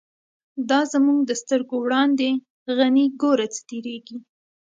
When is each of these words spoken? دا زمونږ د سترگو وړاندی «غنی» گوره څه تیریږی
دا 0.69 0.79
زمونږ 0.93 1.19
د 1.25 1.31
سترگو 1.41 1.77
وړاندی 1.81 2.31
«غنی» 2.75 3.05
گوره 3.21 3.47
څه 3.53 3.61
تیریږی 3.69 4.17